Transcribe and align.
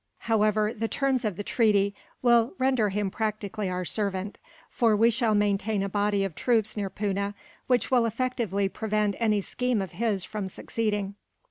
"However, 0.21 0.73
the 0.73 0.87
terms 0.87 1.23
of 1.23 1.37
the 1.37 1.43
treaty 1.43 1.93
will 2.23 2.55
render 2.57 2.89
him 2.89 3.11
practically 3.11 3.69
our 3.69 3.85
servant; 3.85 4.39
for 4.67 4.95
we 4.95 5.11
shall 5.11 5.35
maintain 5.35 5.83
a 5.83 5.89
body 5.89 6.23
of 6.23 6.33
troops 6.33 6.75
near 6.75 6.89
Poona, 6.89 7.35
which 7.67 7.91
will 7.91 8.07
effectually 8.07 8.67
prevent 8.67 9.15
any 9.19 9.41
scheme 9.41 9.79
of 9.79 9.91
his 9.91 10.23
from 10.25 10.47
succeeding. 10.47 11.13